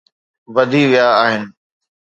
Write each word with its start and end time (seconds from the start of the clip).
وڌي 0.55 0.81
ويا 0.91 1.07
آهن 1.23 1.43